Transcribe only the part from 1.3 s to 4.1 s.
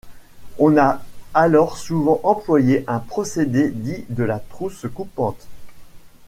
alors souvent employé un procédé dit